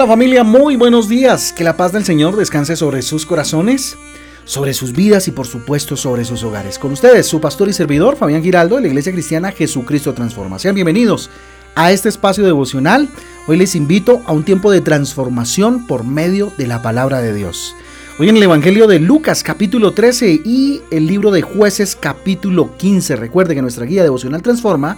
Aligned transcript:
Hola 0.00 0.08
familia, 0.08 0.44
muy 0.44 0.76
buenos 0.76 1.10
días. 1.10 1.52
Que 1.52 1.62
la 1.62 1.76
paz 1.76 1.92
del 1.92 2.06
Señor 2.06 2.34
descanse 2.34 2.74
sobre 2.74 3.02
sus 3.02 3.26
corazones, 3.26 3.98
sobre 4.46 4.72
sus 4.72 4.94
vidas 4.94 5.28
y 5.28 5.30
por 5.30 5.46
supuesto 5.46 5.94
sobre 5.94 6.24
sus 6.24 6.42
hogares. 6.42 6.78
Con 6.78 6.92
ustedes, 6.92 7.26
su 7.26 7.38
pastor 7.38 7.68
y 7.68 7.74
servidor, 7.74 8.16
Fabián 8.16 8.42
Giraldo, 8.42 8.76
de 8.76 8.80
la 8.80 8.88
Iglesia 8.88 9.12
Cristiana 9.12 9.52
Jesucristo 9.52 10.14
Transforma. 10.14 10.58
Sean 10.58 10.74
bienvenidos 10.74 11.28
a 11.74 11.92
este 11.92 12.08
espacio 12.08 12.46
devocional. 12.46 13.10
Hoy 13.46 13.58
les 13.58 13.74
invito 13.74 14.22
a 14.24 14.32
un 14.32 14.42
tiempo 14.42 14.70
de 14.70 14.80
transformación 14.80 15.86
por 15.86 16.02
medio 16.02 16.50
de 16.56 16.66
la 16.66 16.80
palabra 16.80 17.20
de 17.20 17.34
Dios. 17.34 17.76
Hoy 18.18 18.30
en 18.30 18.38
el 18.38 18.44
Evangelio 18.44 18.86
de 18.86 19.00
Lucas 19.00 19.42
capítulo 19.42 19.92
13 19.92 20.30
y 20.46 20.80
el 20.90 21.06
libro 21.06 21.30
de 21.30 21.42
jueces 21.42 21.94
capítulo 21.94 22.74
15. 22.78 23.16
Recuerde 23.16 23.54
que 23.54 23.60
nuestra 23.60 23.84
guía 23.84 24.02
devocional 24.02 24.40
Transforma 24.40 24.96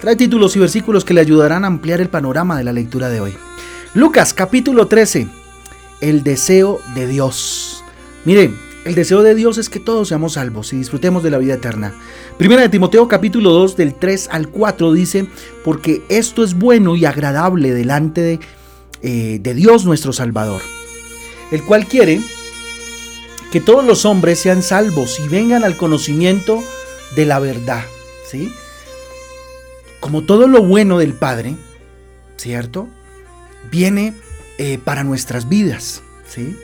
trae 0.00 0.16
títulos 0.16 0.56
y 0.56 0.58
versículos 0.58 1.04
que 1.04 1.14
le 1.14 1.20
ayudarán 1.20 1.62
a 1.62 1.68
ampliar 1.68 2.00
el 2.00 2.08
panorama 2.08 2.58
de 2.58 2.64
la 2.64 2.72
lectura 2.72 3.08
de 3.10 3.20
hoy. 3.20 3.36
Lucas 3.92 4.32
capítulo 4.34 4.86
13. 4.86 5.26
El 6.00 6.22
deseo 6.22 6.80
de 6.94 7.08
Dios. 7.08 7.82
Miren, 8.24 8.56
el 8.84 8.94
deseo 8.94 9.24
de 9.24 9.34
Dios 9.34 9.58
es 9.58 9.68
que 9.68 9.80
todos 9.80 10.06
seamos 10.06 10.34
salvos 10.34 10.72
y 10.72 10.76
disfrutemos 10.76 11.24
de 11.24 11.30
la 11.30 11.38
vida 11.38 11.54
eterna. 11.54 11.92
Primera 12.38 12.62
de 12.62 12.68
Timoteo 12.68 13.08
capítulo 13.08 13.50
2 13.50 13.76
del 13.76 13.96
3 13.96 14.28
al 14.30 14.48
4 14.48 14.92
dice, 14.92 15.26
porque 15.64 16.04
esto 16.08 16.44
es 16.44 16.54
bueno 16.54 16.94
y 16.94 17.04
agradable 17.04 17.74
delante 17.74 18.20
de, 18.20 18.40
eh, 19.02 19.40
de 19.42 19.54
Dios 19.54 19.84
nuestro 19.84 20.12
Salvador, 20.12 20.62
el 21.50 21.64
cual 21.64 21.86
quiere 21.86 22.20
que 23.50 23.60
todos 23.60 23.84
los 23.84 24.04
hombres 24.04 24.38
sean 24.38 24.62
salvos 24.62 25.18
y 25.18 25.26
vengan 25.26 25.64
al 25.64 25.76
conocimiento 25.76 26.62
de 27.16 27.26
la 27.26 27.40
verdad. 27.40 27.82
¿sí? 28.30 28.52
Como 29.98 30.22
todo 30.22 30.46
lo 30.46 30.62
bueno 30.62 30.98
del 30.98 31.12
Padre, 31.12 31.56
¿cierto? 32.36 32.86
Viene 33.70 34.14
eh, 34.58 34.78
para 34.78 35.04
nuestras 35.04 35.48
vidas. 35.48 36.02
¿sí? 36.28 36.56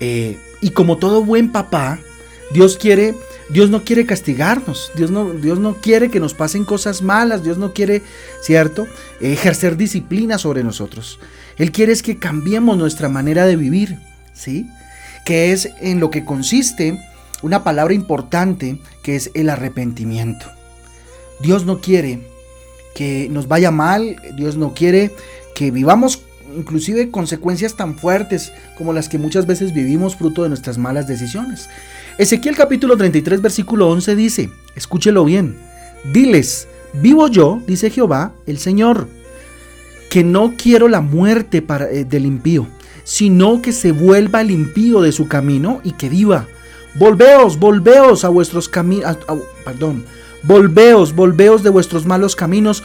Eh, 0.00 0.38
y 0.60 0.70
como 0.70 0.98
todo 0.98 1.24
buen 1.24 1.52
papá, 1.52 1.98
Dios 2.52 2.76
quiere, 2.76 3.14
Dios 3.50 3.70
no 3.70 3.84
quiere 3.84 4.04
castigarnos, 4.04 4.90
Dios 4.94 5.10
no, 5.10 5.30
Dios 5.30 5.58
no 5.58 5.74
quiere 5.74 6.10
que 6.10 6.20
nos 6.20 6.34
pasen 6.34 6.64
cosas 6.64 7.02
malas, 7.02 7.42
Dios 7.42 7.56
no 7.56 7.72
quiere, 7.72 8.02
¿cierto?, 8.42 8.86
ejercer 9.20 9.76
disciplina 9.76 10.38
sobre 10.38 10.62
nosotros. 10.62 11.18
Él 11.56 11.72
quiere 11.72 11.92
es 11.92 12.02
que 12.02 12.18
cambiemos 12.18 12.76
nuestra 12.76 13.08
manera 13.08 13.46
de 13.46 13.56
vivir, 13.56 13.98
¿sí? 14.32 14.66
Que 15.24 15.52
es 15.52 15.70
en 15.80 16.00
lo 16.00 16.10
que 16.10 16.24
consiste 16.24 16.98
una 17.42 17.64
palabra 17.64 17.94
importante 17.94 18.78
que 19.02 19.16
es 19.16 19.30
el 19.34 19.50
arrepentimiento. 19.50 20.46
Dios 21.40 21.64
no 21.64 21.80
quiere 21.80 22.20
que 22.94 23.28
nos 23.30 23.48
vaya 23.48 23.70
mal, 23.70 24.16
Dios 24.36 24.56
no 24.56 24.74
quiere 24.74 25.10
que 25.54 25.70
vivamos 25.70 26.22
inclusive 26.56 27.10
consecuencias 27.10 27.76
tan 27.76 27.96
fuertes 27.96 28.52
como 28.76 28.92
las 28.92 29.08
que 29.08 29.18
muchas 29.18 29.46
veces 29.46 29.72
vivimos 29.72 30.16
fruto 30.16 30.42
de 30.42 30.48
nuestras 30.48 30.78
malas 30.78 31.06
decisiones. 31.06 31.68
Ezequiel 32.18 32.56
capítulo 32.56 32.96
33 32.96 33.40
versículo 33.40 33.88
11 33.88 34.16
dice, 34.16 34.50
escúchelo 34.74 35.24
bien, 35.24 35.56
diles, 36.12 36.68
vivo 36.94 37.28
yo, 37.28 37.62
dice 37.66 37.90
Jehová, 37.90 38.32
el 38.46 38.58
Señor, 38.58 39.08
que 40.10 40.24
no 40.24 40.54
quiero 40.56 40.88
la 40.88 41.00
muerte 41.00 41.62
para, 41.62 41.90
eh, 41.90 42.04
del 42.04 42.26
impío, 42.26 42.66
sino 43.04 43.62
que 43.62 43.72
se 43.72 43.92
vuelva 43.92 44.42
el 44.42 44.50
impío 44.50 45.00
de 45.00 45.12
su 45.12 45.26
camino 45.26 45.80
y 45.84 45.92
que 45.92 46.08
viva. 46.08 46.46
Volveos, 46.94 47.58
volveos 47.58 48.24
a 48.24 48.28
vuestros 48.28 48.68
caminos, 48.68 49.16
perdón, 49.64 50.04
volveos, 50.42 51.14
volveos 51.14 51.62
de 51.62 51.70
vuestros 51.70 52.04
malos 52.04 52.36
caminos, 52.36 52.82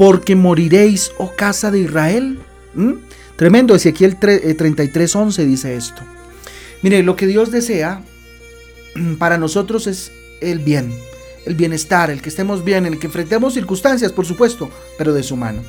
porque 0.00 0.34
moriréis, 0.34 1.12
oh 1.18 1.36
casa 1.36 1.70
de 1.70 1.80
Israel. 1.80 2.38
¿Mm? 2.72 2.92
Tremendo, 3.36 3.74
Ezequiel 3.74 4.18
33:11 4.18 5.38
eh, 5.38 5.44
dice 5.44 5.76
esto. 5.76 6.00
Mire, 6.80 7.02
lo 7.02 7.16
que 7.16 7.26
Dios 7.26 7.50
desea 7.50 8.02
para 9.18 9.36
nosotros 9.36 9.86
es 9.86 10.10
el 10.40 10.60
bien, 10.60 10.90
el 11.44 11.54
bienestar, 11.54 12.10
el 12.10 12.22
que 12.22 12.30
estemos 12.30 12.64
bien, 12.64 12.86
el 12.86 12.98
que 12.98 13.08
enfrentemos 13.08 13.52
circunstancias, 13.52 14.10
por 14.10 14.24
supuesto, 14.24 14.70
pero 14.96 15.12
de 15.12 15.22
su 15.22 15.36
mano. 15.36 15.60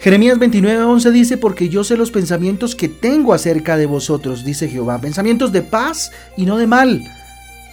Jeremías 0.00 0.38
29:11 0.38 1.12
dice, 1.12 1.36
porque 1.36 1.68
yo 1.68 1.84
sé 1.84 1.96
los 1.96 2.10
pensamientos 2.10 2.74
que 2.74 2.88
tengo 2.88 3.32
acerca 3.32 3.76
de 3.76 3.86
vosotros, 3.86 4.44
dice 4.44 4.66
Jehová, 4.66 5.00
pensamientos 5.00 5.52
de 5.52 5.62
paz 5.62 6.10
y 6.36 6.46
no 6.46 6.56
de 6.56 6.66
mal, 6.66 7.00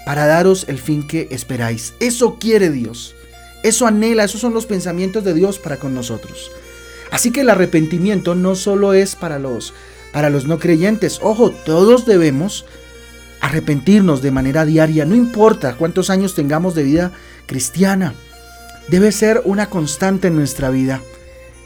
para 0.06 0.28
daros 0.28 0.66
el 0.68 0.78
fin 0.78 1.08
que 1.08 1.30
esperáis. 1.32 1.96
Eso 2.00 2.38
quiere 2.40 2.70
Dios. 2.70 3.16
Eso 3.64 3.88
anhela, 3.88 4.26
esos 4.26 4.42
son 4.42 4.54
los 4.54 4.66
pensamientos 4.66 5.24
de 5.24 5.34
Dios 5.34 5.58
para 5.58 5.78
con 5.78 5.94
nosotros. 5.94 6.52
Así 7.12 7.32
que 7.32 7.42
el 7.42 7.50
arrepentimiento 7.50 8.36
no 8.36 8.56
solo 8.56 8.94
es 8.94 9.16
para 9.16 9.40
los, 9.40 9.74
para 10.12 10.30
los 10.30 10.46
no 10.46 10.60
creyentes. 10.60 11.20
Ojo, 11.22 11.52
todos 11.52 12.06
debemos 12.06 12.66
arrepentirnos 13.40 14.22
de 14.22 14.32
manera 14.32 14.66
diaria, 14.66 15.06
no 15.06 15.16
importa 15.16 15.76
cuántos 15.76 16.10
años 16.10 16.34
tengamos 16.34 16.76
de 16.76 16.84
vida 16.84 17.12
cristiana. 17.46 18.14
Debe 18.88 19.12
ser 19.12 19.42
una 19.46 19.70
constante 19.70 20.28
en 20.28 20.36
nuestra 20.36 20.70
vida, 20.70 21.02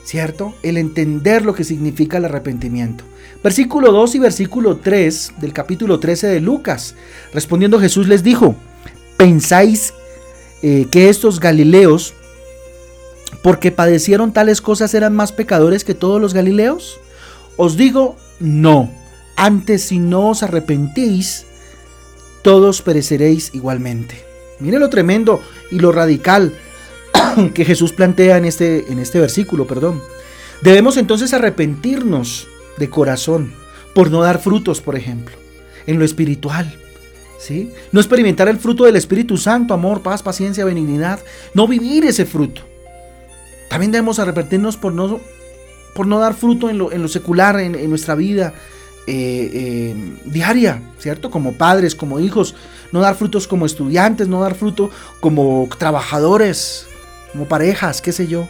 ¿cierto? 0.04 0.56
El 0.64 0.78
entender 0.78 1.46
lo 1.46 1.54
que 1.54 1.64
significa 1.64 2.18
el 2.18 2.26
arrepentimiento. 2.26 3.04
Versículo 3.44 3.92
2 3.92 4.16
y 4.16 4.20
versículo 4.20 4.78
3 4.78 5.34
del 5.40 5.54
capítulo 5.54 6.00
13 6.00 6.28
de 6.28 6.42
Lucas. 6.42 6.96
Respondiendo 7.34 7.80
Jesús 7.80 8.08
les 8.08 8.24
dijo, 8.24 8.56
¿pensáis 9.16 9.94
eh, 10.62 10.88
que 10.90 11.10
estos 11.10 11.40
Galileos, 11.40 12.14
porque 13.42 13.72
padecieron 13.72 14.34
tales 14.34 14.62
cosas, 14.62 14.94
eran 14.94 15.16
más 15.16 15.32
pecadores 15.32 15.84
que 15.84 15.94
todos 15.94 16.22
los 16.22 16.34
Galileos? 16.34 17.00
Os 17.56 17.78
digo, 17.78 18.16
no. 18.40 18.92
Antes 19.36 19.84
si 19.84 20.00
no 20.00 20.30
os 20.30 20.44
arrepentís, 20.44 21.46
todos 22.42 22.82
pereceréis 22.82 23.52
igualmente. 23.54 24.24
Mire 24.60 24.80
lo 24.80 24.90
tremendo 24.90 25.42
y 25.72 25.80
lo 25.80 25.92
radical 25.92 26.54
que 27.54 27.66
Jesús 27.66 27.94
plantea 27.94 28.38
en 28.38 28.46
este, 28.46 28.92
en 28.92 29.00
este 29.00 29.20
versículo, 29.20 29.68
perdón. 29.68 30.02
Debemos 30.62 30.98
entonces 30.98 31.34
arrepentirnos 31.34 32.48
de 32.78 32.90
corazón 32.90 33.54
por 33.94 34.10
no 34.12 34.22
dar 34.22 34.40
frutos, 34.40 34.82
por 34.82 34.96
ejemplo, 34.96 35.36
en 35.86 36.00
lo 36.00 36.06
espiritual. 36.06 36.76
No 37.92 38.00
experimentar 38.00 38.48
el 38.48 38.58
fruto 38.58 38.86
del 38.86 38.96
Espíritu 38.96 39.38
Santo, 39.38 39.74
amor, 39.74 40.02
paz, 40.02 40.24
paciencia, 40.24 40.66
benignidad, 40.66 41.20
no 41.54 41.68
vivir 41.68 42.06
ese 42.06 42.26
fruto. 42.26 42.62
También 43.70 43.92
debemos 43.92 44.20
arrepentirnos 44.20 44.78
por 44.78 44.94
no, 44.94 45.20
por 45.94 46.08
no 46.08 46.20
dar 46.20 46.34
fruto 46.34 46.70
en 46.70 46.78
lo, 46.78 47.08
secular, 47.08 47.60
en, 47.60 47.90
nuestra 47.90 48.16
vida 48.16 48.54
eh, 49.06 49.50
eh, 49.54 49.96
diaria, 50.26 50.82
¿cierto? 51.00 51.30
Como 51.30 51.54
padres, 51.54 51.96
como 51.96 52.20
hijos, 52.20 52.56
no 52.92 53.02
dar 53.02 53.16
frutos 53.16 53.48
como 53.48 53.66
estudiantes, 53.66 54.28
no 54.28 54.42
dar 54.42 54.56
fruto 54.56 54.90
como 55.20 55.68
trabajadores, 55.78 56.88
como 57.32 57.46
parejas, 57.46 58.02
qué 58.02 58.12
sé 58.12 58.28
yo. 58.28 58.48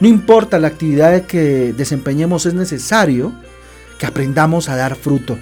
No 0.00 0.08
importa 0.08 0.58
la 0.58 0.68
actividad 0.68 1.22
que 1.22 1.72
desempeñemos, 1.76 2.46
es 2.46 2.54
necesario 2.54 3.32
que 3.98 4.06
aprendamos 4.06 4.68
a 4.68 4.76
dar 4.76 4.94
fruto. 4.94 5.36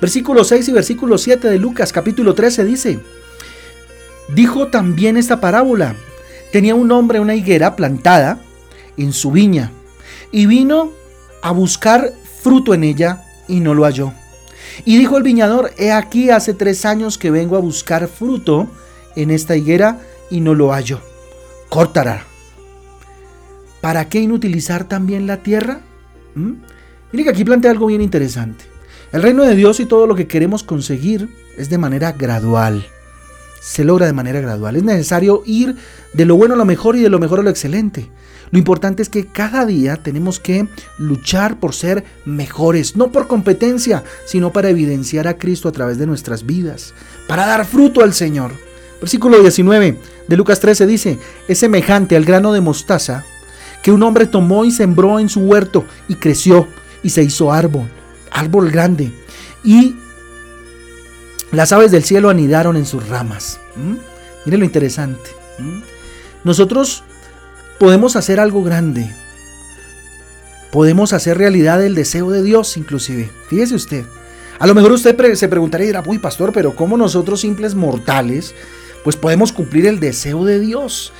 Versículo 0.00 0.44
6 0.44 0.68
y 0.68 0.72
versículo 0.72 1.18
7 1.18 1.48
de 1.48 1.58
Lucas 1.58 1.92
capítulo 1.92 2.34
13 2.34 2.64
dice, 2.64 3.00
dijo 4.34 4.68
también 4.68 5.16
esta 5.16 5.40
parábola, 5.40 5.96
tenía 6.52 6.74
un 6.74 6.90
hombre 6.92 7.20
una 7.20 7.34
higuera 7.34 7.76
plantada 7.76 8.40
en 8.96 9.12
su 9.12 9.30
viña 9.30 9.72
y 10.32 10.46
vino 10.46 10.92
a 11.42 11.52
buscar 11.52 12.12
fruto 12.42 12.74
en 12.74 12.84
ella 12.84 13.24
y 13.48 13.60
no 13.60 13.74
lo 13.74 13.84
halló. 13.84 14.12
Y 14.84 14.98
dijo 14.98 15.16
el 15.16 15.22
viñador, 15.22 15.72
he 15.78 15.92
aquí 15.92 16.30
hace 16.30 16.52
tres 16.52 16.84
años 16.84 17.18
que 17.18 17.30
vengo 17.30 17.56
a 17.56 17.60
buscar 17.60 18.08
fruto 18.08 18.68
en 19.14 19.30
esta 19.30 19.56
higuera 19.56 20.00
y 20.30 20.40
no 20.40 20.54
lo 20.54 20.72
hallo. 20.72 21.00
Cortará. 21.68 22.24
¿Para 23.80 24.08
qué 24.08 24.20
inutilizar 24.20 24.84
también 24.84 25.26
la 25.26 25.38
tierra? 25.38 25.80
¿Mm? 26.34 26.52
Mire 27.12 27.24
que 27.24 27.30
aquí 27.30 27.44
plantea 27.44 27.70
algo 27.70 27.86
bien 27.86 28.02
interesante. 28.02 28.75
El 29.12 29.22
reino 29.22 29.44
de 29.44 29.54
Dios 29.54 29.78
y 29.78 29.86
todo 29.86 30.08
lo 30.08 30.16
que 30.16 30.26
queremos 30.26 30.64
conseguir 30.64 31.28
es 31.56 31.70
de 31.70 31.78
manera 31.78 32.12
gradual. 32.12 32.86
Se 33.60 33.84
logra 33.84 34.06
de 34.06 34.12
manera 34.12 34.40
gradual. 34.40 34.74
Es 34.74 34.82
necesario 34.82 35.42
ir 35.46 35.76
de 36.12 36.24
lo 36.24 36.36
bueno 36.36 36.54
a 36.54 36.58
lo 36.58 36.64
mejor 36.64 36.96
y 36.96 37.00
de 37.00 37.08
lo 37.08 37.20
mejor 37.20 37.38
a 37.38 37.42
lo 37.42 37.50
excelente. 37.50 38.10
Lo 38.50 38.58
importante 38.58 39.02
es 39.02 39.08
que 39.08 39.26
cada 39.26 39.64
día 39.64 39.96
tenemos 39.96 40.40
que 40.40 40.68
luchar 40.98 41.60
por 41.60 41.72
ser 41.72 42.04
mejores, 42.24 42.96
no 42.96 43.12
por 43.12 43.28
competencia, 43.28 44.02
sino 44.24 44.52
para 44.52 44.70
evidenciar 44.70 45.28
a 45.28 45.38
Cristo 45.38 45.68
a 45.68 45.72
través 45.72 45.98
de 45.98 46.06
nuestras 46.06 46.44
vidas, 46.44 46.92
para 47.28 47.46
dar 47.46 47.64
fruto 47.64 48.02
al 48.02 48.12
Señor. 48.12 48.52
Versículo 49.00 49.40
19 49.40 49.98
de 50.26 50.36
Lucas 50.36 50.58
13 50.58 50.86
dice, 50.86 51.18
es 51.46 51.58
semejante 51.58 52.16
al 52.16 52.24
grano 52.24 52.52
de 52.52 52.60
mostaza 52.60 53.24
que 53.82 53.92
un 53.92 54.02
hombre 54.02 54.26
tomó 54.26 54.64
y 54.64 54.72
sembró 54.72 55.20
en 55.20 55.28
su 55.28 55.40
huerto 55.40 55.84
y 56.08 56.16
creció 56.16 56.66
y 57.02 57.10
se 57.10 57.22
hizo 57.22 57.52
árbol 57.52 57.88
árbol 58.36 58.70
grande, 58.70 59.12
y 59.64 59.96
las 61.52 61.72
aves 61.72 61.90
del 61.90 62.04
cielo 62.04 62.30
anidaron 62.30 62.76
en 62.76 62.86
sus 62.86 63.08
ramas. 63.08 63.60
Mire 64.44 64.58
lo 64.58 64.64
interesante. 64.64 65.30
Nosotros 66.44 67.02
podemos 67.78 68.16
hacer 68.16 68.40
algo 68.40 68.62
grande 68.62 69.12
podemos 70.76 71.14
hacer 71.14 71.38
realidad 71.38 71.82
el 71.82 71.94
deseo 71.94 72.30
de 72.30 72.42
Dios 72.42 72.76
inclusive. 72.76 73.30
Fíjese 73.48 73.74
usted. 73.74 74.04
A 74.58 74.66
lo 74.66 74.74
mejor 74.74 74.92
usted 74.92 75.16
se 75.34 75.48
preguntaría 75.48 75.86
y 75.86 75.88
dirá, 75.88 76.02
uy 76.04 76.18
pastor, 76.18 76.52
pero 76.52 76.76
¿cómo 76.76 76.98
nosotros 76.98 77.40
simples 77.40 77.74
mortales 77.74 78.54
pues 79.02 79.16
podemos 79.16 79.52
cumplir 79.52 79.86
el 79.86 80.00
deseo 80.00 80.44
de 80.44 80.60
Dios? 80.60 81.14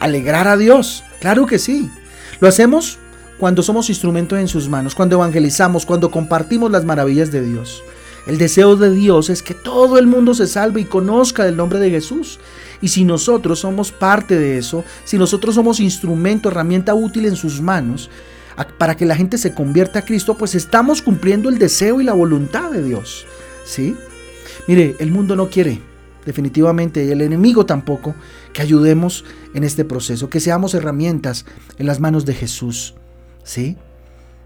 Alegrar 0.00 0.48
a 0.48 0.56
Dios. 0.56 1.04
Claro 1.20 1.46
que 1.46 1.60
sí. 1.60 1.88
Lo 2.40 2.48
hacemos 2.48 2.98
cuando 3.38 3.62
somos 3.62 3.88
instrumentos 3.88 4.38
en 4.38 4.48
sus 4.48 4.68
manos, 4.68 4.94
cuando 4.94 5.16
evangelizamos, 5.16 5.84
cuando 5.84 6.10
compartimos 6.10 6.70
las 6.70 6.84
maravillas 6.84 7.30
de 7.30 7.42
Dios. 7.42 7.82
El 8.26 8.38
deseo 8.38 8.74
de 8.76 8.90
Dios 8.90 9.30
es 9.30 9.42
que 9.42 9.54
todo 9.54 9.98
el 9.98 10.06
mundo 10.06 10.34
se 10.34 10.46
salve 10.46 10.80
y 10.80 10.84
conozca 10.84 11.46
el 11.46 11.56
nombre 11.56 11.78
de 11.78 11.90
Jesús. 11.90 12.40
Y 12.82 12.88
si 12.88 13.04
nosotros 13.04 13.60
somos 13.60 13.92
parte 13.92 14.36
de 14.36 14.58
eso, 14.58 14.84
si 15.04 15.16
nosotros 15.16 15.54
somos 15.54 15.78
instrumento, 15.78 16.48
herramienta 16.48 16.94
útil 16.94 17.26
en 17.26 17.36
sus 17.36 17.60
manos, 17.60 18.10
para 18.78 18.96
que 18.96 19.06
la 19.06 19.14
gente 19.14 19.38
se 19.38 19.54
convierta 19.54 20.00
a 20.00 20.04
Cristo, 20.04 20.36
pues 20.36 20.54
estamos 20.54 21.02
cumpliendo 21.02 21.48
el 21.48 21.58
deseo 21.58 22.00
y 22.00 22.04
la 22.04 22.14
voluntad 22.14 22.70
de 22.70 22.82
Dios. 22.82 23.26
¿Sí? 23.64 23.94
Mire, 24.66 24.96
el 24.98 25.12
mundo 25.12 25.36
no 25.36 25.48
quiere, 25.48 25.80
definitivamente, 26.24 27.04
y 27.04 27.10
el 27.10 27.20
enemigo 27.20 27.64
tampoco, 27.64 28.14
que 28.52 28.62
ayudemos 28.62 29.24
en 29.54 29.62
este 29.62 29.84
proceso, 29.84 30.30
que 30.30 30.40
seamos 30.40 30.74
herramientas 30.74 31.44
en 31.78 31.86
las 31.86 32.00
manos 32.00 32.24
de 32.24 32.34
Jesús. 32.34 32.94
¿Sí? 33.46 33.76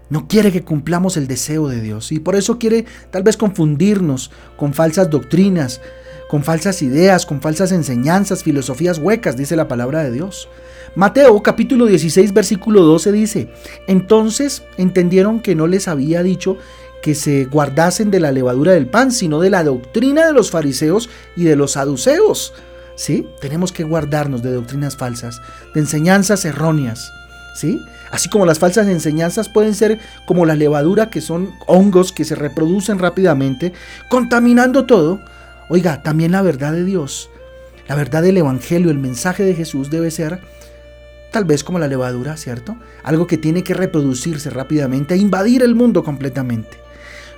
No 0.09 0.27
quiere 0.27 0.51
que 0.51 0.63
cumplamos 0.63 1.17
el 1.17 1.27
deseo 1.27 1.67
de 1.67 1.81
Dios 1.81 2.11
y 2.11 2.19
por 2.19 2.35
eso 2.35 2.59
quiere 2.59 2.85
tal 3.09 3.23
vez 3.23 3.35
confundirnos 3.35 4.29
con 4.57 4.73
falsas 4.73 5.09
doctrinas, 5.09 5.81
con 6.29 6.43
falsas 6.43 6.81
ideas, 6.81 7.25
con 7.25 7.41
falsas 7.41 7.71
enseñanzas, 7.71 8.43
filosofías 8.43 8.99
huecas, 8.99 9.35
dice 9.35 9.55
la 9.55 9.67
palabra 9.67 10.03
de 10.03 10.11
Dios. 10.11 10.47
Mateo 10.95 11.41
capítulo 11.41 11.87
16 11.87 12.33
versículo 12.33 12.83
12 12.83 13.11
dice, 13.11 13.53
entonces 13.87 14.63
entendieron 14.77 15.39
que 15.39 15.55
no 15.55 15.65
les 15.65 15.87
había 15.87 16.21
dicho 16.21 16.57
que 17.01 17.15
se 17.15 17.45
guardasen 17.45 18.11
de 18.11 18.19
la 18.19 18.31
levadura 18.31 18.73
del 18.73 18.85
pan, 18.85 19.11
sino 19.11 19.39
de 19.39 19.49
la 19.49 19.63
doctrina 19.63 20.27
de 20.27 20.33
los 20.33 20.51
fariseos 20.51 21.09
y 21.35 21.45
de 21.45 21.55
los 21.55 21.71
saduceos. 21.71 22.53
¿Sí? 22.95 23.27
Tenemos 23.39 23.71
que 23.71 23.83
guardarnos 23.83 24.43
de 24.43 24.51
doctrinas 24.51 24.95
falsas, 24.95 25.41
de 25.73 25.79
enseñanzas 25.79 26.45
erróneas. 26.45 27.11
¿Sí? 27.55 27.81
Así 28.11 28.29
como 28.29 28.45
las 28.45 28.59
falsas 28.59 28.87
enseñanzas 28.87 29.49
pueden 29.49 29.75
ser 29.75 29.99
como 30.25 30.45
la 30.45 30.55
levadura, 30.55 31.09
que 31.09 31.21
son 31.21 31.51
hongos 31.67 32.11
que 32.11 32.25
se 32.25 32.35
reproducen 32.35 32.99
rápidamente, 32.99 33.73
contaminando 34.09 34.85
todo. 34.85 35.19
Oiga, 35.69 36.01
también 36.03 36.31
la 36.31 36.41
verdad 36.41 36.73
de 36.73 36.85
Dios, 36.85 37.29
la 37.87 37.95
verdad 37.95 38.21
del 38.21 38.37
Evangelio, 38.37 38.91
el 38.91 38.99
mensaje 38.99 39.43
de 39.43 39.53
Jesús 39.53 39.89
debe 39.89 40.11
ser 40.11 40.41
tal 41.31 41.45
vez 41.45 41.63
como 41.63 41.79
la 41.79 41.87
levadura, 41.87 42.37
¿cierto? 42.37 42.77
Algo 43.03 43.25
que 43.25 43.37
tiene 43.37 43.63
que 43.63 43.73
reproducirse 43.73 44.49
rápidamente 44.49 45.13
e 45.13 45.17
invadir 45.17 45.63
el 45.63 45.75
mundo 45.75 46.03
completamente. 46.03 46.77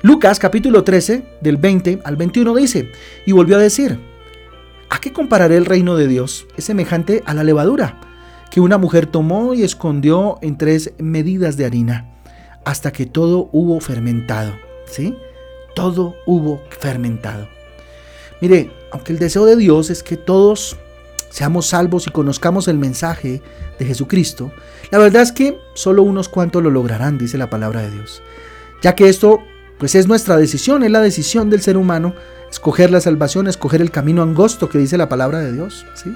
Lucas 0.02 0.40
capítulo 0.40 0.84
13, 0.84 1.24
del 1.42 1.58
20 1.58 2.02
al 2.04 2.18
21 2.18 2.56
dice, 2.56 2.92
y 3.26 3.32
volvió 3.32 3.56
a 3.56 3.60
decir, 3.60 4.00
¿a 4.90 5.00
qué 5.00 5.14
compararé 5.14 5.56
el 5.56 5.66
reino 5.66 5.96
de 5.96 6.08
Dios? 6.08 6.46
Es 6.58 6.66
semejante 6.66 7.24
a 7.26 7.34
la 7.34 7.44
levadura, 7.44 8.00
que 8.54 8.62
una 8.62 8.78
mujer 8.78 9.08
tomó 9.08 9.56
y 9.56 9.64
escondió 9.64 10.38
en 10.44 10.60
tres 10.60 10.94
medidas 11.00 11.58
de 11.58 11.66
harina, 11.66 12.06
hasta 12.66 12.92
que 12.92 13.08
todo 13.08 13.50
hubo 13.52 13.80
fermentado, 13.80 14.54
¿sí? 14.86 15.18
Todo 15.74 16.14
hubo 16.28 16.62
fermentado. 16.70 17.48
Mire, 18.42 18.72
aunque 18.92 19.12
el 19.12 19.18
deseo 19.18 19.48
de 19.48 19.56
Dios 19.56 19.90
es 19.90 20.04
que 20.04 20.18
todos 20.18 20.78
seamos 21.32 21.66
salvos 21.66 22.06
y 22.06 22.12
conozcamos 22.12 22.68
el 22.68 22.78
mensaje 22.78 23.42
de 23.80 23.86
Jesucristo, 23.86 24.52
la 24.92 25.00
verdad 25.00 25.24
es 25.24 25.32
que 25.32 25.58
solo 25.74 26.04
unos 26.04 26.30
cuantos 26.30 26.62
lo 26.62 26.70
lograrán, 26.70 27.18
dice 27.18 27.40
la 27.40 27.50
palabra 27.50 27.82
de 27.82 27.90
Dios. 27.90 28.22
Ya 28.84 28.94
que 28.94 29.10
esto, 29.10 29.40
pues 29.80 29.96
es 29.96 30.06
nuestra 30.08 30.38
decisión, 30.38 30.84
es 30.84 30.92
la 30.92 31.02
decisión 31.02 31.50
del 31.50 31.64
ser 31.64 31.76
humano, 31.76 32.14
escoger 32.52 32.92
la 32.92 33.02
salvación, 33.02 33.48
escoger 33.48 33.82
el 33.82 33.90
camino 33.90 34.22
angosto 34.22 34.70
que 34.70 34.78
dice 34.78 34.96
la 34.96 35.10
palabra 35.10 35.40
de 35.40 35.54
Dios, 35.54 35.88
¿sí? 35.96 36.16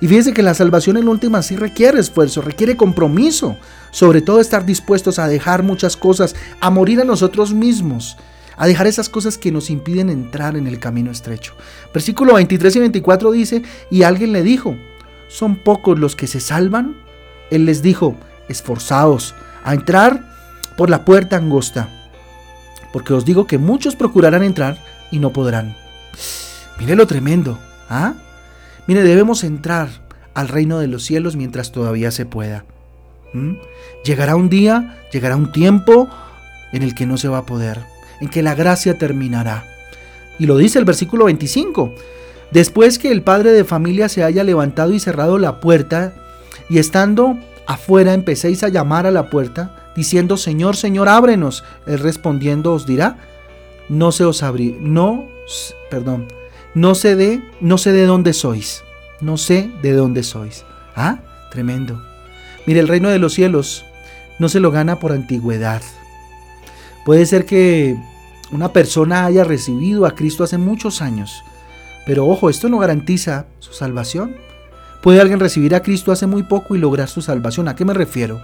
Y 0.00 0.08
fíjense 0.08 0.32
que 0.32 0.42
la 0.42 0.54
salvación 0.54 0.96
en 0.96 1.08
última 1.08 1.42
sí 1.42 1.56
requiere 1.56 2.00
esfuerzo, 2.00 2.42
requiere 2.42 2.76
compromiso, 2.76 3.56
sobre 3.90 4.20
todo 4.22 4.40
estar 4.40 4.66
dispuestos 4.66 5.18
a 5.18 5.28
dejar 5.28 5.62
muchas 5.62 5.96
cosas, 5.96 6.34
a 6.60 6.70
morir 6.70 7.00
a 7.00 7.04
nosotros 7.04 7.54
mismos, 7.54 8.16
a 8.56 8.66
dejar 8.66 8.86
esas 8.86 9.08
cosas 9.08 9.38
que 9.38 9.52
nos 9.52 9.70
impiden 9.70 10.10
entrar 10.10 10.56
en 10.56 10.66
el 10.66 10.78
camino 10.78 11.10
estrecho. 11.10 11.54
Versículo 11.92 12.34
23 12.34 12.76
y 12.76 12.80
24 12.80 13.30
dice, 13.32 13.62
y 13.90 14.02
alguien 14.02 14.32
le 14.32 14.42
dijo, 14.42 14.76
¿son 15.28 15.56
pocos 15.56 15.98
los 15.98 16.16
que 16.16 16.26
se 16.26 16.40
salvan? 16.40 16.96
Él 17.50 17.66
les 17.66 17.82
dijo, 17.82 18.16
esforzaos 18.48 19.34
a 19.64 19.74
entrar 19.74 20.34
por 20.76 20.90
la 20.90 21.04
puerta 21.04 21.36
angosta, 21.36 21.88
porque 22.92 23.12
os 23.12 23.24
digo 23.24 23.46
que 23.46 23.58
muchos 23.58 23.96
procurarán 23.96 24.42
entrar 24.42 24.78
y 25.10 25.18
no 25.18 25.32
podrán. 25.32 25.76
Mire 26.78 26.96
lo 26.96 27.06
tremendo, 27.06 27.58
¿ah? 27.88 28.14
Mire, 28.86 29.02
debemos 29.02 29.44
entrar 29.44 29.88
al 30.34 30.48
reino 30.48 30.78
de 30.78 30.88
los 30.88 31.04
cielos 31.04 31.36
mientras 31.36 31.72
todavía 31.72 32.10
se 32.10 32.26
pueda. 32.26 32.64
Llegará 34.04 34.36
un 34.36 34.48
día, 34.48 35.00
llegará 35.12 35.36
un 35.36 35.50
tiempo 35.50 36.08
en 36.72 36.82
el 36.82 36.94
que 36.94 37.06
no 37.06 37.16
se 37.16 37.28
va 37.28 37.38
a 37.38 37.46
poder 37.46 37.94
en 38.20 38.28
que 38.28 38.42
la 38.42 38.54
gracia 38.54 38.98
terminará. 38.98 39.64
Y 40.38 40.46
lo 40.46 40.56
dice 40.56 40.78
el 40.78 40.84
versículo 40.84 41.26
25. 41.26 41.94
Después 42.50 42.98
que 42.98 43.10
el 43.10 43.22
padre 43.22 43.52
de 43.52 43.64
familia 43.64 44.08
se 44.08 44.22
haya 44.22 44.44
levantado 44.44 44.92
y 44.92 45.00
cerrado 45.00 45.38
la 45.38 45.60
puerta, 45.60 46.14
y 46.68 46.78
estando 46.78 47.38
afuera 47.66 48.14
empecéis 48.14 48.62
a 48.62 48.68
llamar 48.68 49.06
a 49.06 49.10
la 49.10 49.30
puerta, 49.30 49.92
diciendo, 49.96 50.36
Señor, 50.36 50.76
Señor, 50.76 51.08
ábrenos. 51.08 51.64
Él 51.86 51.98
respondiendo 51.98 52.72
os 52.72 52.86
dirá, 52.86 53.18
no 53.88 54.12
se 54.12 54.24
os 54.24 54.42
abrí, 54.42 54.76
no, 54.80 55.26
perdón, 55.90 56.26
no 56.74 56.94
sé 56.94 57.16
de, 57.16 57.42
no 57.60 57.78
sé 57.78 57.92
de 57.92 58.04
dónde 58.06 58.32
sois, 58.32 58.82
no 59.20 59.36
sé 59.36 59.70
de 59.82 59.92
dónde 59.92 60.22
sois. 60.22 60.64
Ah, 60.96 61.18
tremendo. 61.50 62.02
Mire, 62.66 62.80
el 62.80 62.88
reino 62.88 63.08
de 63.10 63.18
los 63.18 63.34
cielos 63.34 63.84
no 64.38 64.48
se 64.48 64.60
lo 64.60 64.70
gana 64.70 64.98
por 64.98 65.12
antigüedad, 65.12 65.82
Puede 67.04 67.26
ser 67.26 67.44
que 67.44 67.96
una 68.50 68.72
persona 68.72 69.26
haya 69.26 69.44
recibido 69.44 70.06
a 70.06 70.14
Cristo 70.14 70.42
hace 70.42 70.56
muchos 70.56 71.02
años, 71.02 71.44
pero 72.06 72.26
ojo, 72.26 72.48
esto 72.48 72.70
no 72.70 72.78
garantiza 72.78 73.46
su 73.58 73.74
salvación. 73.74 74.36
Puede 75.02 75.20
alguien 75.20 75.38
recibir 75.38 75.74
a 75.74 75.82
Cristo 75.82 76.12
hace 76.12 76.26
muy 76.26 76.44
poco 76.44 76.74
y 76.74 76.78
lograr 76.78 77.08
su 77.10 77.20
salvación. 77.20 77.68
¿A 77.68 77.76
qué 77.76 77.84
me 77.84 77.92
refiero? 77.92 78.40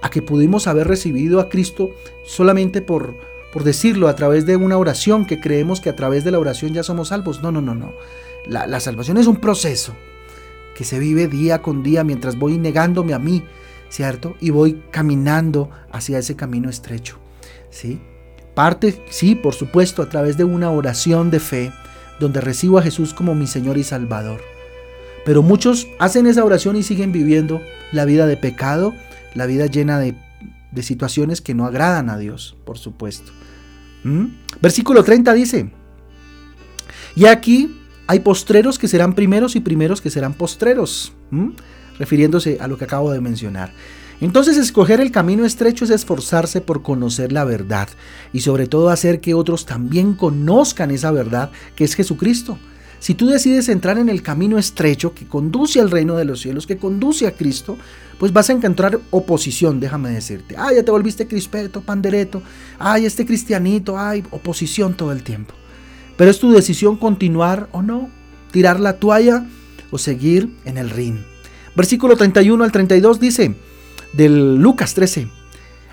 A 0.00 0.10
que 0.10 0.22
pudimos 0.22 0.68
haber 0.68 0.86
recibido 0.86 1.40
a 1.40 1.48
Cristo 1.48 1.90
solamente 2.24 2.82
por, 2.82 3.16
por 3.52 3.64
decirlo, 3.64 4.08
a 4.08 4.16
través 4.16 4.46
de 4.46 4.56
una 4.56 4.76
oración, 4.76 5.24
que 5.24 5.40
creemos 5.40 5.80
que 5.80 5.90
a 5.90 5.96
través 5.96 6.24
de 6.24 6.30
la 6.30 6.38
oración 6.38 6.74
ya 6.74 6.82
somos 6.82 7.08
salvos. 7.08 7.42
No, 7.42 7.50
no, 7.50 7.60
no, 7.60 7.74
no. 7.74 7.92
La, 8.46 8.66
la 8.66 8.80
salvación 8.80 9.16
es 9.18 9.26
un 9.26 9.36
proceso 9.36 9.94
que 10.74 10.84
se 10.84 10.98
vive 10.98 11.26
día 11.26 11.60
con 11.60 11.82
día 11.82 12.04
mientras 12.04 12.38
voy 12.38 12.56
negándome 12.56 13.14
a 13.14 13.18
mí, 13.18 13.42
¿cierto? 13.88 14.36
Y 14.40 14.50
voy 14.50 14.82
caminando 14.90 15.70
hacia 15.90 16.18
ese 16.18 16.36
camino 16.36 16.70
estrecho. 16.70 17.18
¿sí? 17.70 18.00
Parte, 18.54 19.02
sí, 19.10 19.34
por 19.34 19.54
supuesto, 19.54 20.02
a 20.02 20.08
través 20.08 20.36
de 20.36 20.44
una 20.44 20.70
oración 20.70 21.30
de 21.30 21.40
fe, 21.40 21.72
donde 22.18 22.40
recibo 22.40 22.78
a 22.78 22.82
Jesús 22.82 23.14
como 23.14 23.34
mi 23.34 23.46
Señor 23.46 23.78
y 23.78 23.84
Salvador. 23.84 24.40
Pero 25.24 25.42
muchos 25.42 25.88
hacen 25.98 26.26
esa 26.26 26.44
oración 26.44 26.76
y 26.76 26.82
siguen 26.82 27.12
viviendo 27.12 27.60
la 27.92 28.04
vida 28.04 28.26
de 28.26 28.36
pecado, 28.36 28.94
la 29.34 29.46
vida 29.46 29.66
llena 29.66 29.98
de, 29.98 30.14
situaciones 30.82 31.40
que 31.40 31.54
no 31.54 31.66
agradan 31.66 32.10
a 32.10 32.18
Dios, 32.18 32.56
por 32.64 32.78
supuesto. 32.78 33.32
¿Mm? 34.04 34.26
Versículo 34.60 35.02
30 35.02 35.34
dice, 35.34 35.70
y 37.14 37.26
aquí 37.26 37.76
hay 38.06 38.20
postreros 38.20 38.78
que 38.78 38.88
serán 38.88 39.14
primeros 39.14 39.56
y 39.56 39.60
primeros 39.60 40.00
que 40.00 40.10
serán 40.10 40.34
postreros, 40.34 41.12
¿Mm? 41.30 41.50
refiriéndose 41.98 42.58
a 42.60 42.68
lo 42.68 42.78
que 42.78 42.84
acabo 42.84 43.10
de 43.10 43.20
mencionar. 43.20 43.72
Entonces 44.20 44.56
escoger 44.56 45.00
el 45.00 45.12
camino 45.12 45.44
estrecho 45.44 45.84
es 45.84 45.90
esforzarse 45.90 46.60
por 46.60 46.82
conocer 46.82 47.30
la 47.30 47.44
verdad 47.44 47.88
y 48.32 48.40
sobre 48.40 48.66
todo 48.66 48.90
hacer 48.90 49.20
que 49.20 49.34
otros 49.34 49.64
también 49.64 50.14
conozcan 50.14 50.90
esa 50.90 51.12
verdad 51.12 51.52
que 51.76 51.84
es 51.84 51.94
Jesucristo. 51.94 52.58
Si 52.98 53.14
tú 53.14 53.26
decides 53.26 53.68
entrar 53.68 53.98
en 53.98 54.08
el 54.08 54.22
camino 54.22 54.58
estrecho 54.58 55.14
que 55.14 55.26
conduce 55.26 55.80
al 55.80 55.90
reino 55.90 56.16
de 56.16 56.24
los 56.24 56.40
cielos, 56.40 56.66
que 56.66 56.78
conduce 56.78 57.26
a 57.26 57.32
Cristo, 57.32 57.78
pues 58.18 58.32
vas 58.32 58.50
a 58.50 58.52
encontrar 58.52 58.98
oposición, 59.10 59.78
déjame 59.78 60.10
decirte. 60.10 60.56
Ay, 60.58 60.76
ya 60.76 60.82
te 60.82 60.90
volviste 60.90 61.28
crispeto, 61.28 61.80
pandereto. 61.80 62.42
Ay, 62.78 63.06
este 63.06 63.24
cristianito, 63.24 63.98
ay, 63.98 64.24
oposición 64.32 64.94
todo 64.94 65.12
el 65.12 65.22
tiempo. 65.22 65.54
Pero 66.16 66.30
es 66.30 66.40
tu 66.40 66.50
decisión 66.50 66.96
continuar 66.96 67.68
o 67.70 67.82
no, 67.82 68.10
tirar 68.50 68.80
la 68.80 68.94
toalla 68.94 69.46
o 69.92 69.98
seguir 69.98 70.52
en 70.64 70.76
el 70.76 70.90
ring. 70.90 71.18
Versículo 71.76 72.16
31 72.16 72.64
al 72.64 72.72
32 72.72 73.20
dice, 73.20 73.54
del 74.12 74.56
Lucas 74.56 74.94
13. 74.94 75.28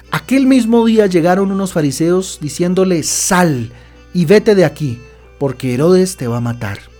Aquel 0.09 0.47
mismo 0.47 0.83
día 0.85 1.05
llegaron 1.05 1.51
unos 1.51 1.73
fariseos 1.73 2.39
diciéndole, 2.41 3.03
sal 3.03 3.71
y 4.13 4.25
vete 4.25 4.55
de 4.55 4.65
aquí, 4.65 4.99
porque 5.37 5.75
Herodes 5.75 6.17
te 6.17 6.27
va 6.27 6.37
a 6.37 6.41
matar. 6.41 6.94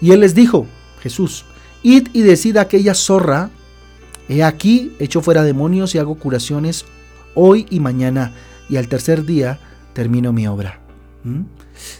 Y 0.00 0.12
él 0.12 0.20
les 0.20 0.34
dijo, 0.34 0.66
Jesús, 1.02 1.44
id 1.82 2.08
y 2.12 2.22
decid 2.22 2.56
a 2.56 2.62
aquella 2.62 2.94
zorra, 2.94 3.50
he 4.28 4.42
aquí, 4.42 4.92
echo 4.98 5.20
fuera 5.20 5.42
demonios 5.42 5.94
y 5.94 5.98
hago 5.98 6.14
curaciones 6.14 6.84
hoy 7.34 7.66
y 7.70 7.80
mañana, 7.80 8.32
y 8.68 8.76
al 8.76 8.88
tercer 8.88 9.24
día 9.24 9.58
termino 9.92 10.32
mi 10.32 10.46
obra. 10.46 10.80
¿Mm? 11.24 11.42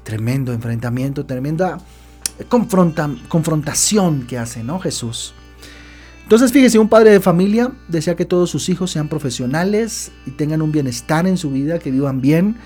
Tremendo 0.03 0.53
enfrentamiento, 0.53 1.27
tremenda 1.27 1.79
confrontación 2.49 4.27
que 4.27 4.39
hace, 4.39 4.65
¿no? 4.65 4.79
Jesús. 4.79 5.35
Entonces, 6.23 6.53
fíjese, 6.53 6.79
un 6.79 6.89
padre 6.89 7.11
de 7.11 7.21
familia 7.21 7.73
desea 7.89 8.15
que 8.15 8.25
todos 8.25 8.51
sus 8.51 8.69
hijos 8.69 8.93
sean 8.93 9.09
profesionales 9.09 10.13
y 10.27 10.31
tengan 10.31 10.63
un 10.63 10.71
bienestar 10.71 11.27
en 11.27 11.37
su 11.37 11.51
vida, 11.51 11.81
que 11.81 11.91
vivan 11.91 12.21
bien, 12.21 12.57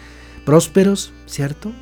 prósperos, 0.44 1.12
¿cierto? 1.26 1.72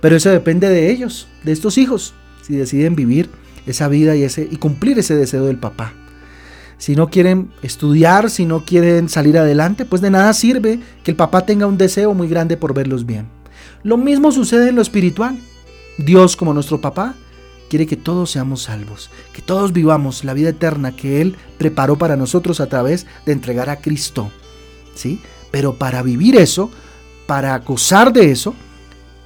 Pero 0.00 0.16
eso 0.16 0.30
depende 0.30 0.68
de 0.68 0.90
ellos, 0.90 1.28
de 1.44 1.52
estos 1.52 1.76
hijos, 1.76 2.14
si 2.46 2.54
deciden 2.54 2.94
vivir 2.94 3.28
esa 3.66 3.88
vida 3.88 4.14
y, 4.14 4.22
ese, 4.22 4.48
y 4.48 4.56
cumplir 4.56 4.98
ese 4.98 5.16
deseo 5.16 5.46
del 5.46 5.58
papá. 5.58 5.92
Si 6.78 6.94
no 6.94 7.08
quieren 7.08 7.50
estudiar, 7.62 8.30
si 8.30 8.44
no 8.44 8.64
quieren 8.64 9.08
salir 9.08 9.38
adelante, 9.38 9.84
pues 9.84 10.02
de 10.02 10.10
nada 10.10 10.32
sirve 10.32 10.78
que 11.02 11.10
el 11.10 11.16
papá 11.16 11.46
tenga 11.46 11.66
un 11.66 11.78
deseo 11.78 12.14
muy 12.14 12.28
grande 12.28 12.56
por 12.56 12.74
verlos 12.74 13.06
bien. 13.06 13.26
Lo 13.82 13.96
mismo 13.96 14.30
sucede 14.30 14.68
en 14.68 14.76
lo 14.76 14.82
espiritual. 14.82 15.38
Dios 15.98 16.36
como 16.36 16.54
nuestro 16.54 16.80
papá 16.80 17.14
quiere 17.68 17.86
que 17.86 17.96
todos 17.96 18.30
seamos 18.30 18.62
salvos, 18.62 19.10
que 19.32 19.42
todos 19.42 19.72
vivamos 19.72 20.22
la 20.22 20.34
vida 20.34 20.50
eterna 20.50 20.94
que 20.94 21.20
Él 21.22 21.36
preparó 21.58 21.96
para 21.96 22.16
nosotros 22.16 22.60
a 22.60 22.66
través 22.66 23.06
de 23.24 23.32
entregar 23.32 23.70
a 23.70 23.80
Cristo. 23.80 24.30
¿sí? 24.94 25.20
Pero 25.50 25.74
para 25.74 26.02
vivir 26.02 26.36
eso, 26.36 26.70
para 27.26 27.58
gozar 27.58 28.12
de 28.12 28.30
eso, 28.30 28.54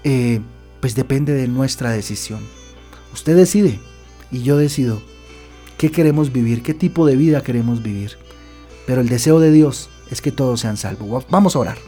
eh, 0.05 0.41
pues 0.81 0.95
depende 0.95 1.35
de 1.35 1.49
nuestra 1.49 1.91
decisión. 1.91 2.60
Usted 3.13 3.37
decide 3.37 3.81
y 4.31 4.43
yo 4.43 4.57
decido 4.57 5.03
qué 5.79 5.91
queremos 5.91 6.33
vivir, 6.33 6.63
qué 6.63 6.75
tipo 6.75 7.07
de 7.07 7.17
vida 7.17 7.43
queremos 7.43 7.83
vivir. 7.83 8.17
Pero 8.87 9.01
el 9.01 9.09
deseo 9.09 9.41
de 9.41 9.51
Dios 9.51 9.89
es 10.11 10.21
que 10.21 10.33
todos 10.33 10.61
sean 10.61 10.77
salvos. 10.77 11.25
Vamos 11.31 11.57
a 11.57 11.61
orar. 11.61 11.79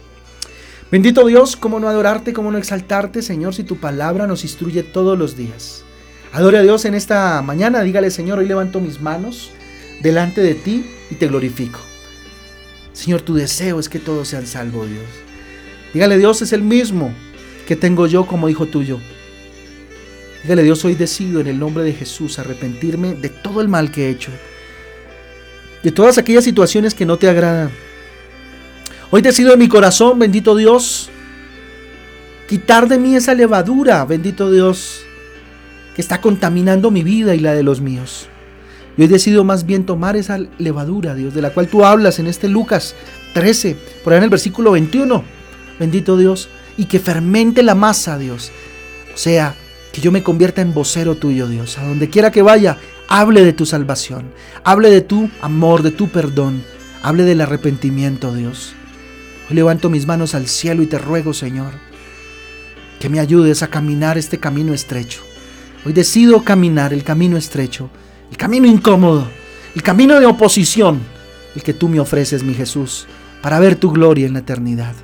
Bendito 0.90 1.26
Dios, 1.26 1.56
cómo 1.56 1.80
no 1.80 1.88
adorarte, 1.88 2.32
cómo 2.32 2.50
no 2.50 2.58
exaltarte, 2.58 3.22
Señor, 3.22 3.54
si 3.54 3.64
tu 3.64 3.76
palabra 3.76 4.26
nos 4.26 4.44
instruye 4.44 4.82
todos 4.82 5.18
los 5.18 5.36
días. 5.36 5.84
Adore 6.32 6.58
a 6.58 6.62
Dios 6.62 6.84
en 6.84 6.94
esta 6.94 7.40
mañana, 7.42 7.82
dígale, 7.82 8.10
Señor, 8.10 8.38
hoy 8.38 8.46
levanto 8.46 8.80
mis 8.80 9.00
manos 9.00 9.50
delante 10.02 10.42
de 10.42 10.54
ti 10.54 10.84
y 11.10 11.14
te 11.14 11.28
glorifico. 11.28 11.80
Señor, 12.92 13.22
tu 13.22 13.34
deseo 13.34 13.80
es 13.80 13.88
que 13.88 13.98
todos 13.98 14.28
sean 14.28 14.46
salvos, 14.46 14.88
Dios. 14.88 15.04
Dígale, 15.94 16.18
Dios 16.18 16.42
es 16.42 16.52
el 16.52 16.62
mismo 16.62 17.12
que 17.66 17.76
tengo 17.76 18.06
yo 18.06 18.26
como 18.26 18.48
hijo 18.48 18.66
tuyo. 18.66 18.98
Dígale, 20.42 20.64
Dios, 20.64 20.84
hoy 20.84 20.96
decido 20.96 21.40
en 21.40 21.46
el 21.46 21.58
nombre 21.58 21.84
de 21.84 21.92
Jesús 21.92 22.38
arrepentirme 22.38 23.14
de 23.14 23.28
todo 23.28 23.60
el 23.60 23.68
mal 23.68 23.92
que 23.92 24.06
he 24.06 24.10
hecho, 24.10 24.32
de 25.82 25.92
todas 25.92 26.18
aquellas 26.18 26.42
situaciones 26.42 26.94
que 26.94 27.06
no 27.06 27.16
te 27.16 27.28
agradan. 27.28 27.70
Hoy 29.10 29.22
decido 29.22 29.52
en 29.52 29.60
mi 29.60 29.68
corazón, 29.68 30.18
bendito 30.18 30.56
Dios, 30.56 31.10
quitar 32.48 32.88
de 32.88 32.98
mí 32.98 33.14
esa 33.14 33.34
levadura, 33.34 34.04
bendito 34.04 34.50
Dios, 34.50 35.04
que 35.94 36.02
está 36.02 36.20
contaminando 36.20 36.90
mi 36.90 37.04
vida 37.04 37.34
y 37.36 37.38
la 37.38 37.54
de 37.54 37.62
los 37.62 37.80
míos. 37.80 38.26
Y 38.96 39.02
hoy 39.02 39.08
decido 39.08 39.44
más 39.44 39.64
bien 39.64 39.86
tomar 39.86 40.16
esa 40.16 40.38
levadura, 40.58 41.14
Dios, 41.14 41.34
de 41.34 41.42
la 41.42 41.50
cual 41.50 41.68
tú 41.68 41.84
hablas 41.84 42.18
en 42.18 42.26
este 42.26 42.48
Lucas 42.48 42.96
13, 43.34 43.76
por 44.02 44.12
ahí 44.12 44.16
en 44.18 44.24
el 44.24 44.30
versículo 44.30 44.72
21. 44.72 45.22
Bendito 45.78 46.16
Dios, 46.16 46.48
y 46.76 46.86
que 46.86 46.98
fermente 46.98 47.62
la 47.62 47.74
masa, 47.74 48.18
Dios. 48.18 48.50
O 49.14 49.16
sea, 49.16 49.54
que 49.92 50.00
yo 50.00 50.10
me 50.10 50.22
convierta 50.22 50.62
en 50.62 50.72
vocero 50.72 51.16
tuyo, 51.16 51.46
Dios. 51.46 51.78
A 51.78 51.84
donde 51.84 52.08
quiera 52.08 52.30
que 52.30 52.42
vaya, 52.42 52.78
hable 53.08 53.44
de 53.44 53.52
tu 53.52 53.66
salvación. 53.66 54.24
Hable 54.64 54.90
de 54.90 55.02
tu 55.02 55.28
amor, 55.42 55.82
de 55.82 55.90
tu 55.90 56.08
perdón. 56.08 56.64
Hable 57.02 57.24
del 57.24 57.42
arrepentimiento, 57.42 58.34
Dios. 58.34 58.74
Hoy 59.50 59.56
levanto 59.56 59.90
mis 59.90 60.06
manos 60.06 60.34
al 60.34 60.46
cielo 60.46 60.82
y 60.82 60.86
te 60.86 60.98
ruego, 60.98 61.34
Señor, 61.34 61.72
que 63.00 63.08
me 63.08 63.20
ayudes 63.20 63.62
a 63.62 63.68
caminar 63.68 64.16
este 64.16 64.38
camino 64.38 64.72
estrecho. 64.72 65.20
Hoy 65.84 65.92
decido 65.92 66.42
caminar 66.42 66.92
el 66.94 67.04
camino 67.04 67.36
estrecho, 67.36 67.90
el 68.30 68.36
camino 68.36 68.66
incómodo, 68.66 69.28
el 69.74 69.82
camino 69.82 70.18
de 70.20 70.26
oposición, 70.26 71.00
el 71.54 71.62
que 71.62 71.74
tú 71.74 71.88
me 71.88 72.00
ofreces, 72.00 72.42
mi 72.44 72.54
Jesús, 72.54 73.06
para 73.42 73.58
ver 73.58 73.76
tu 73.76 73.90
gloria 73.90 74.26
en 74.26 74.32
la 74.32 74.38
eternidad. 74.38 74.94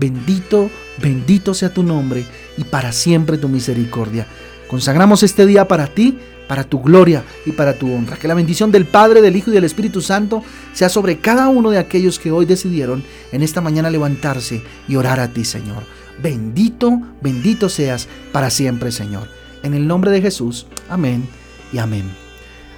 Bendito, 0.00 0.70
bendito 0.96 1.52
sea 1.52 1.74
tu 1.74 1.82
nombre 1.82 2.24
y 2.56 2.64
para 2.64 2.90
siempre 2.90 3.36
tu 3.36 3.50
misericordia. 3.50 4.26
Consagramos 4.66 5.22
este 5.22 5.44
día 5.44 5.68
para 5.68 5.88
ti, 5.88 6.18
para 6.48 6.64
tu 6.64 6.80
gloria 6.80 7.22
y 7.44 7.52
para 7.52 7.74
tu 7.74 7.92
honra. 7.92 8.16
Que 8.16 8.26
la 8.26 8.32
bendición 8.32 8.72
del 8.72 8.86
Padre, 8.86 9.20
del 9.20 9.36
Hijo 9.36 9.50
y 9.50 9.54
del 9.54 9.64
Espíritu 9.64 10.00
Santo 10.00 10.42
sea 10.72 10.88
sobre 10.88 11.18
cada 11.18 11.48
uno 11.48 11.68
de 11.68 11.76
aquellos 11.76 12.18
que 12.18 12.30
hoy 12.30 12.46
decidieron 12.46 13.04
en 13.30 13.42
esta 13.42 13.60
mañana 13.60 13.90
levantarse 13.90 14.62
y 14.88 14.96
orar 14.96 15.20
a 15.20 15.28
ti, 15.28 15.44
Señor. 15.44 15.82
Bendito, 16.22 16.98
bendito 17.20 17.68
seas 17.68 18.08
para 18.32 18.48
siempre, 18.48 18.92
Señor. 18.92 19.28
En 19.62 19.74
el 19.74 19.86
nombre 19.86 20.10
de 20.10 20.22
Jesús. 20.22 20.66
Amén 20.88 21.28
y 21.74 21.78
amén. 21.78 22.10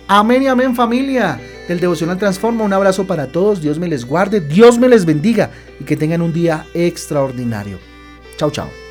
Amén 0.09 0.43
y 0.43 0.49
amén 0.49 0.75
familia 0.75 1.41
del 1.69 1.81
Devocional 1.81 2.19
Transforma. 2.19 2.65
Un 2.65 2.73
abrazo 2.73 3.07
para 3.07 3.29
todos. 3.29 3.61
Dios 3.61 3.79
me 3.79 3.89
les 3.89 4.05
guarde, 4.05 4.41
Dios 4.41 4.79
me 4.79 4.89
les 4.89 5.05
bendiga 5.05 5.51
y 5.81 5.85
que 5.85 5.97
tengan 5.97 6.23
un 6.23 6.33
día 6.33 6.67
extraordinario. 6.75 7.79
Chao, 8.37 8.51
chao. 8.51 8.82